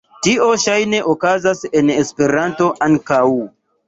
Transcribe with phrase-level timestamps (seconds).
[0.25, 3.21] Tio ŝajne okazas en Esperanto ankaŭ.